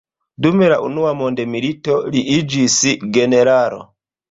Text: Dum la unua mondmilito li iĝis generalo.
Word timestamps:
Dum 0.45 0.63
la 0.71 0.79
unua 0.85 1.11
mondmilito 1.19 1.99
li 2.17 2.25
iĝis 2.39 2.81
generalo. 3.21 3.81